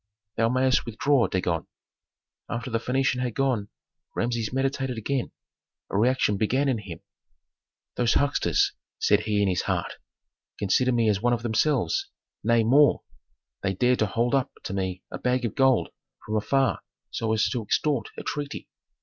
[0.35, 1.67] Thou mayst withdraw, Dagon."
[2.49, 3.69] After the Phœnician had gone,
[4.15, 5.29] Rameses meditated again;
[5.91, 7.01] a reaction began in him,
[7.97, 9.99] "Those hucksters," said he in his heart,
[10.57, 12.09] "consider me as one of themselves,
[12.43, 13.03] nay more,
[13.61, 15.89] they dare to hold up to me a bag of gold
[16.25, 16.79] from afar
[17.11, 18.67] so as to extort a treaty!